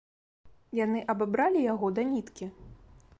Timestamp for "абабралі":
1.15-1.61